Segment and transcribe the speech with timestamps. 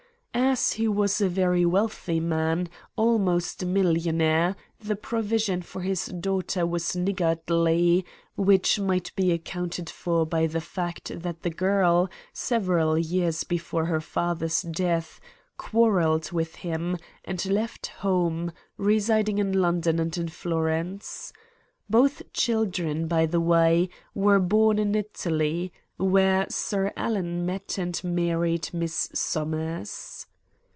[0.33, 2.67] As he was a very wealthy man,
[2.97, 10.25] almost a millionaire, the provision for his daughter was niggardly, which might be accounted for
[10.25, 15.21] by the fact that the girl, several years before her father's death,
[15.57, 21.31] quarrelled with him and left home, residing in London and in Florence.
[21.89, 28.69] Both children, by the way, were born in Italy, where Sir Alan met and married
[28.73, 30.25] Miss Somers.